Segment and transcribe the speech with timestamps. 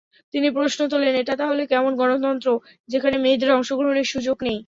[0.33, 2.47] তিনি প্রশ্ন তোলেন, এটা তাহলে কেমন গণতন্ত্র,
[2.89, 4.57] যেখানে মেয়েদের অংশগ্রহণের সুযোগ নেই।